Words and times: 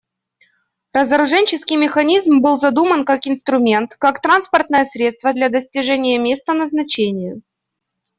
Разоруженческий 0.93 1.77
механизм 1.77 2.39
был 2.41 2.57
задуман 2.57 3.05
как 3.05 3.27
инструмент, 3.27 3.93
как 3.99 4.19
транспортное 4.19 4.83
средство 4.83 5.31
для 5.31 5.47
достижения 5.49 6.17
места 6.17 6.53
назначения. 6.53 7.39